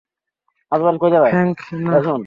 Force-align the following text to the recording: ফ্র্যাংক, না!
ফ্র্যাংক, 1.25 1.57
না! 1.83 1.91